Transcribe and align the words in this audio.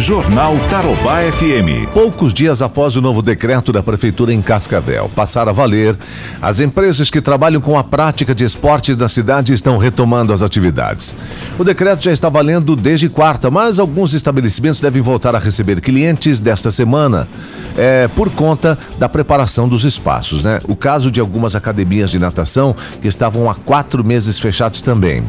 Jornal 0.00 0.56
Tarobá 0.70 1.18
FM. 1.30 1.92
Poucos 1.92 2.32
dias 2.32 2.62
após 2.62 2.96
o 2.96 3.02
novo 3.02 3.20
decreto 3.20 3.70
da 3.70 3.82
Prefeitura 3.82 4.32
em 4.32 4.40
Cascavel 4.40 5.10
passar 5.14 5.46
a 5.46 5.52
valer, 5.52 5.94
as 6.40 6.58
empresas 6.58 7.10
que 7.10 7.20
trabalham 7.20 7.60
com 7.60 7.78
a 7.78 7.84
prática 7.84 8.34
de 8.34 8.42
esportes 8.42 8.96
na 8.96 9.10
cidade 9.10 9.52
estão 9.52 9.76
retomando 9.76 10.32
as 10.32 10.40
atividades. 10.42 11.14
O 11.58 11.64
decreto 11.64 12.02
já 12.02 12.12
está 12.12 12.30
valendo 12.30 12.74
desde 12.74 13.10
quarta, 13.10 13.50
mas 13.50 13.78
alguns 13.78 14.14
estabelecimentos 14.14 14.80
devem 14.80 15.02
voltar 15.02 15.36
a 15.36 15.38
receber 15.38 15.82
clientes 15.82 16.40
desta 16.40 16.70
semana. 16.70 17.28
É, 17.76 18.08
por 18.08 18.30
conta 18.30 18.76
da 18.98 19.08
preparação 19.08 19.68
dos 19.68 19.84
espaços, 19.84 20.42
né? 20.42 20.60
O 20.66 20.74
caso 20.74 21.10
de 21.10 21.20
algumas 21.20 21.54
academias 21.54 22.10
de 22.10 22.18
natação 22.18 22.74
que 23.00 23.06
estavam 23.06 23.48
há 23.48 23.54
quatro 23.54 24.02
meses 24.02 24.38
fechados 24.38 24.80
também. 24.80 25.22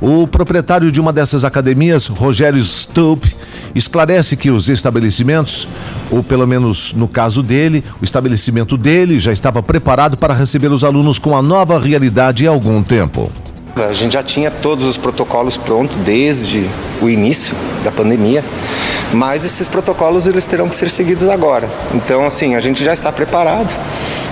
O 0.00 0.26
proprietário 0.26 0.90
de 0.90 1.00
uma 1.00 1.12
dessas 1.12 1.44
academias, 1.44 2.06
Rogério 2.06 2.62
Stupp, 2.62 3.34
esclarece 3.78 4.36
que 4.36 4.50
os 4.50 4.68
estabelecimentos, 4.68 5.68
ou 6.10 6.22
pelo 6.22 6.46
menos 6.46 6.92
no 6.94 7.06
caso 7.06 7.42
dele, 7.42 7.84
o 8.00 8.04
estabelecimento 8.04 8.76
dele 8.76 9.18
já 9.18 9.32
estava 9.32 9.62
preparado 9.62 10.16
para 10.16 10.34
receber 10.34 10.72
os 10.72 10.82
alunos 10.82 11.18
com 11.18 11.36
a 11.36 11.42
nova 11.42 11.78
realidade 11.78 12.46
há 12.46 12.50
algum 12.50 12.82
tempo. 12.82 13.30
A 13.76 13.92
gente 13.92 14.14
já 14.14 14.22
tinha 14.22 14.50
todos 14.50 14.86
os 14.86 14.96
protocolos 14.96 15.58
prontos 15.58 15.96
desde 15.98 16.66
o 17.02 17.10
início 17.10 17.54
da 17.84 17.90
pandemia, 17.90 18.42
mas 19.16 19.46
esses 19.46 19.66
protocolos 19.66 20.26
eles 20.26 20.46
terão 20.46 20.68
que 20.68 20.76
ser 20.76 20.90
seguidos 20.90 21.28
agora. 21.28 21.68
Então, 21.94 22.26
assim, 22.26 22.54
a 22.54 22.60
gente 22.60 22.84
já 22.84 22.92
está 22.92 23.10
preparado 23.10 23.74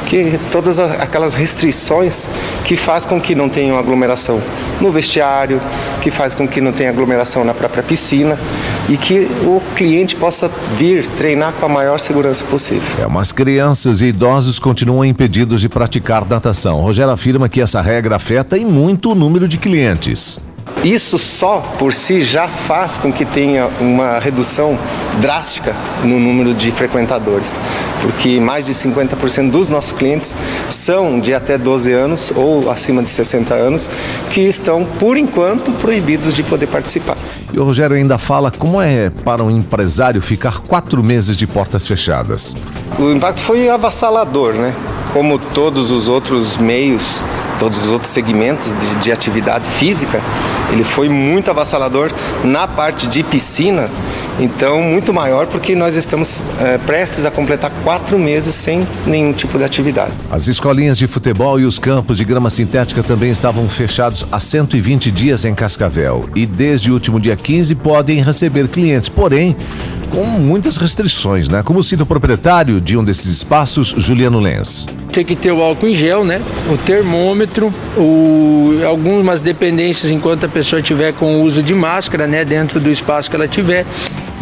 que 0.06 0.38
todas 0.52 0.78
aquelas 0.78 1.32
restrições 1.32 2.28
que 2.64 2.76
faz 2.76 3.06
com 3.06 3.18
que 3.18 3.34
não 3.34 3.48
tenha 3.48 3.76
aglomeração 3.78 4.40
no 4.80 4.92
vestiário, 4.92 5.58
que 6.02 6.10
faz 6.10 6.34
com 6.34 6.46
que 6.46 6.60
não 6.60 6.70
tenha 6.70 6.90
aglomeração 6.90 7.42
na 7.44 7.54
própria 7.54 7.82
piscina 7.82 8.38
e 8.86 8.98
que 8.98 9.26
o 9.42 9.62
cliente 9.74 10.14
possa 10.14 10.50
vir 10.76 11.06
treinar 11.16 11.54
com 11.54 11.64
a 11.64 11.68
maior 11.68 11.98
segurança 11.98 12.44
possível. 12.44 12.82
É, 13.02 13.06
mas 13.06 13.32
crianças 13.32 14.02
e 14.02 14.06
idosos 14.06 14.58
continuam 14.58 15.04
impedidos 15.04 15.62
de 15.62 15.68
praticar 15.68 16.26
natação. 16.28 16.80
Rogério 16.80 17.12
afirma 17.12 17.48
que 17.48 17.62
essa 17.62 17.80
regra 17.80 18.16
afeta 18.16 18.58
em 18.58 18.66
muito 18.66 19.12
o 19.12 19.14
número 19.14 19.48
de 19.48 19.56
clientes. 19.56 20.38
Isso 20.84 21.18
só 21.18 21.60
por 21.78 21.94
si 21.94 22.22
já 22.22 22.46
faz 22.46 22.98
com 22.98 23.10
que 23.10 23.24
tenha 23.24 23.70
uma 23.80 24.18
redução 24.18 24.78
drástica 25.18 25.74
no 26.02 26.20
número 26.20 26.52
de 26.52 26.70
frequentadores, 26.70 27.58
porque 28.02 28.38
mais 28.38 28.66
de 28.66 28.72
50% 28.72 29.50
dos 29.50 29.70
nossos 29.70 29.92
clientes 29.92 30.36
são 30.68 31.18
de 31.18 31.32
até 31.32 31.56
12 31.56 31.90
anos 31.90 32.30
ou 32.36 32.70
acima 32.70 33.02
de 33.02 33.08
60 33.08 33.54
anos 33.54 33.88
que 34.30 34.42
estão, 34.42 34.84
por 34.84 35.16
enquanto, 35.16 35.72
proibidos 35.72 36.34
de 36.34 36.42
poder 36.42 36.66
participar. 36.66 37.16
E 37.50 37.58
o 37.58 37.64
Rogério 37.64 37.96
ainda 37.96 38.18
fala 38.18 38.50
como 38.50 38.78
é 38.78 39.08
para 39.08 39.42
um 39.42 39.50
empresário 39.50 40.20
ficar 40.20 40.60
quatro 40.60 41.02
meses 41.02 41.34
de 41.34 41.46
portas 41.46 41.86
fechadas. 41.86 42.54
O 42.98 43.10
impacto 43.10 43.40
foi 43.40 43.70
avassalador, 43.70 44.52
né? 44.52 44.74
Como 45.14 45.38
todos 45.38 45.90
os 45.90 46.08
outros 46.08 46.58
meios 46.58 47.22
todos 47.64 47.86
os 47.86 47.92
outros 47.92 48.10
segmentos 48.10 48.78
de, 48.78 48.96
de 48.96 49.10
atividade 49.10 49.66
física, 49.66 50.20
ele 50.70 50.84
foi 50.84 51.08
muito 51.08 51.50
avassalador 51.50 52.12
na 52.44 52.68
parte 52.68 53.06
de 53.06 53.22
piscina, 53.22 53.88
então 54.38 54.82
muito 54.82 55.14
maior 55.14 55.46
porque 55.46 55.74
nós 55.74 55.96
estamos 55.96 56.44
é, 56.60 56.76
prestes 56.76 57.24
a 57.24 57.30
completar 57.30 57.72
quatro 57.82 58.18
meses 58.18 58.54
sem 58.54 58.86
nenhum 59.06 59.32
tipo 59.32 59.56
de 59.56 59.64
atividade. 59.64 60.12
As 60.30 60.46
escolinhas 60.46 60.98
de 60.98 61.06
futebol 61.06 61.58
e 61.58 61.64
os 61.64 61.78
campos 61.78 62.18
de 62.18 62.24
grama 62.26 62.50
sintética 62.50 63.02
também 63.02 63.30
estavam 63.30 63.66
fechados 63.66 64.26
há 64.30 64.38
120 64.38 65.10
dias 65.10 65.46
em 65.46 65.54
Cascavel 65.54 66.28
e 66.34 66.44
desde 66.44 66.90
o 66.90 66.92
último 66.92 67.18
dia 67.18 67.34
15 67.34 67.76
podem 67.76 68.20
receber 68.20 68.68
clientes, 68.68 69.08
porém 69.08 69.56
com 70.10 70.26
muitas 70.26 70.76
restrições, 70.76 71.48
né? 71.48 71.62
Como 71.62 71.82
cita 71.82 72.02
o 72.02 72.06
proprietário 72.06 72.78
de 72.78 72.94
um 72.94 73.02
desses 73.02 73.24
espaços, 73.24 73.94
Juliano 73.96 74.38
Lenz 74.38 74.84
tem 75.14 75.24
que 75.24 75.36
ter 75.36 75.52
o 75.52 75.62
álcool 75.62 75.86
em 75.86 75.94
gel, 75.94 76.24
né? 76.24 76.42
O 76.68 76.76
termômetro, 76.76 77.72
o, 77.96 78.80
algumas 78.84 79.40
dependências 79.40 80.10
enquanto 80.10 80.44
a 80.44 80.48
pessoa 80.48 80.82
tiver 80.82 81.12
com 81.12 81.36
o 81.36 81.42
uso 81.42 81.62
de 81.62 81.72
máscara, 81.72 82.26
né? 82.26 82.44
Dentro 82.44 82.80
do 82.80 82.90
espaço 82.90 83.30
que 83.30 83.36
ela 83.36 83.46
tiver 83.46 83.86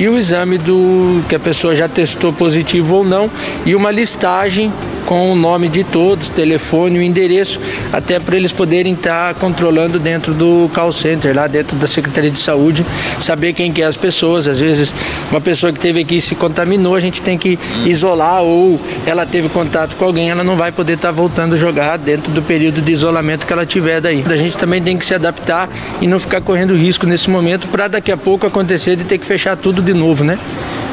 e 0.03 0.09
o 0.09 0.19
exame 0.19 0.59
do 0.59 1.23
que 1.29 1.35
a 1.37 1.39
pessoa 1.39 1.77
já 1.77 1.89
testou 1.89 2.33
positivo 2.33 2.97
ou 2.97 3.05
não 3.05 3.31
e 3.65 3.73
uma 3.73 3.93
listagem 3.93 4.73
com 5.07 5.33
o 5.33 5.37
nome 5.37 5.69
de 5.69 5.85
todos, 5.85 6.29
telefone, 6.29 6.99
o 6.99 7.03
endereço, 7.03 7.61
até 7.93 8.19
para 8.19 8.37
eles 8.37 8.53
poderem 8.53 8.95
estar 8.95 9.35
tá 9.35 9.41
controlando 9.41 9.99
dentro 9.99 10.33
do 10.33 10.71
call 10.73 10.93
center, 10.93 11.35
lá 11.35 11.47
dentro 11.47 11.77
da 11.77 11.87
Secretaria 11.87 12.31
de 12.31 12.39
Saúde, 12.39 12.85
saber 13.21 13.53
quem 13.53 13.73
que 13.73 13.83
é 13.83 13.85
as 13.85 13.97
pessoas. 13.97 14.49
Às 14.49 14.61
vezes, 14.61 14.95
uma 15.31 15.41
pessoa 15.41 15.73
que 15.73 15.79
teve 15.79 16.01
aqui 16.01 16.21
se 16.21 16.35
contaminou, 16.35 16.95
a 16.95 17.01
gente 17.01 17.21
tem 17.21 17.37
que 17.37 17.59
isolar 17.85 18.43
ou 18.43 18.81
ela 19.07 19.27
teve 19.27 19.49
contato 19.49 19.97
com 19.97 20.05
alguém, 20.05 20.31
ela 20.31 20.45
não 20.45 20.57
vai 20.57 20.73
poder 20.73 20.95
estar 20.95 21.09
tá 21.09 21.13
voltando 21.13 21.55
a 21.55 21.59
jogar 21.59 21.99
dentro 21.99 22.33
do 22.33 22.43
período 22.43 22.81
de 22.81 22.93
isolamento 22.93 23.47
que 23.47 23.53
ela 23.53 23.67
tiver 23.67 24.01
daí. 24.01 24.25
A 24.27 24.37
gente 24.37 24.57
também 24.57 24.83
tem 24.83 24.97
que 24.97 25.05
se 25.05 25.15
adaptar 25.15 25.69
e 26.01 26.07
não 26.07 26.19
ficar 26.19 26.41
correndo 26.41 26.75
risco 26.75 27.07
nesse 27.07 27.29
momento 27.29 27.69
para 27.69 27.89
daqui 27.89 28.13
a 28.13 28.17
pouco 28.17 28.47
acontecer 28.47 28.97
de 28.97 29.05
ter 29.05 29.19
que 29.19 29.27
fechar 29.27 29.57
tudo 29.57 29.83
de 29.83 29.92
novo, 29.95 30.25
né? 30.25 30.39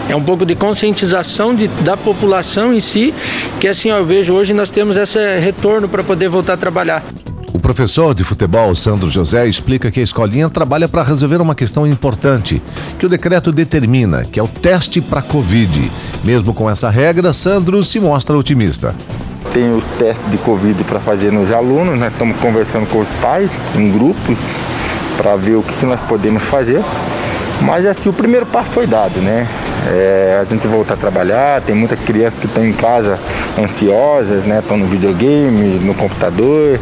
é 0.09 0.15
um 0.15 0.23
pouco 0.23 0.43
de 0.43 0.55
conscientização 0.55 1.53
de, 1.53 1.67
da 1.67 1.95
população 1.95 2.73
em 2.73 2.79
si, 2.79 3.13
que 3.59 3.67
assim 3.67 3.89
eu 3.89 4.03
vejo 4.03 4.33
hoje 4.33 4.53
nós 4.55 4.71
temos 4.71 4.97
esse 4.97 5.19
retorno 5.39 5.87
para 5.87 6.03
poder 6.03 6.27
voltar 6.27 6.53
a 6.53 6.57
trabalhar. 6.57 7.03
O 7.53 7.59
professor 7.59 8.15
de 8.15 8.23
futebol, 8.23 8.73
Sandro 8.73 9.09
José, 9.09 9.47
explica 9.47 9.91
que 9.91 9.99
a 9.99 10.03
escolinha 10.03 10.49
trabalha 10.49 10.87
para 10.87 11.03
resolver 11.03 11.41
uma 11.41 11.53
questão 11.53 11.85
importante, 11.85 12.61
que 12.97 13.05
o 13.05 13.09
decreto 13.09 13.51
determina, 13.51 14.23
que 14.23 14.39
é 14.39 14.43
o 14.43 14.47
teste 14.47 14.99
para 15.01 15.21
Covid. 15.21 15.91
Mesmo 16.23 16.53
com 16.53 16.69
essa 16.69 16.89
regra, 16.89 17.33
Sandro 17.33 17.83
se 17.83 17.99
mostra 17.99 18.37
otimista. 18.37 18.95
Tem 19.53 19.71
o 19.71 19.81
teste 19.97 20.23
de 20.31 20.37
Covid 20.37 20.83
para 20.85 20.99
fazer 20.99 21.31
nos 21.31 21.51
alunos, 21.51 21.99
nós 21.99 22.11
estamos 22.11 22.37
conversando 22.37 22.87
com 22.87 22.99
os 23.01 23.09
pais, 23.21 23.49
em 23.75 23.91
grupos, 23.91 24.37
para 25.17 25.35
ver 25.35 25.55
o 25.55 25.63
que 25.63 25.85
nós 25.85 25.99
podemos 26.07 26.43
fazer. 26.43 26.81
Mas 27.62 27.86
assim, 27.86 28.09
o 28.09 28.14
primeiro 28.14 28.46
passo 28.46 28.72
foi 28.72 28.88
dado, 28.88 29.20
né? 29.20 29.47
É, 29.88 30.40
a 30.42 30.46
gente 30.46 30.68
voltar 30.68 30.94
a 30.94 30.97
trabalhar, 30.97 31.62
tem 31.62 31.75
muitas 31.75 32.00
crianças 32.00 32.40
que 32.40 32.46
estão 32.46 32.66
em 32.66 32.74
casa 32.74 33.20
ansiosas, 33.58 34.44
né? 34.46 34.59
Estão 34.59 34.78
no 34.78 34.86
videogame, 34.86 35.80
no 35.80 35.94
computador, 35.94 36.80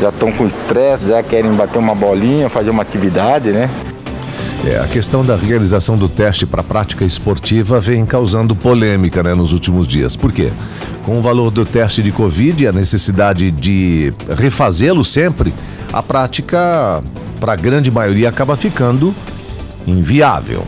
já 0.00 0.08
estão 0.08 0.32
com 0.32 0.46
estresse, 0.46 1.08
já 1.08 1.22
querem 1.22 1.52
bater 1.52 1.78
uma 1.78 1.94
bolinha, 1.94 2.48
fazer 2.48 2.70
uma 2.70 2.82
atividade, 2.82 3.50
né? 3.50 3.68
É, 4.64 4.78
a 4.78 4.86
questão 4.86 5.24
da 5.24 5.36
realização 5.36 5.96
do 5.96 6.08
teste 6.08 6.44
para 6.44 6.62
prática 6.62 7.04
esportiva 7.04 7.78
vem 7.78 8.04
causando 8.04 8.56
polêmica 8.56 9.22
né, 9.22 9.32
nos 9.32 9.52
últimos 9.52 9.86
dias. 9.86 10.16
Por 10.16 10.32
quê? 10.32 10.50
Com 11.04 11.18
o 11.18 11.22
valor 11.22 11.52
do 11.52 11.64
teste 11.64 12.02
de 12.02 12.10
Covid 12.10 12.64
e 12.64 12.66
a 12.66 12.72
necessidade 12.72 13.50
de 13.52 14.12
refazê-lo 14.36 15.04
sempre, 15.04 15.54
a 15.92 16.02
prática, 16.02 17.00
para 17.38 17.52
a 17.52 17.56
grande 17.56 17.92
maioria, 17.92 18.28
acaba 18.28 18.56
ficando 18.56 19.14
inviável. 19.86 20.66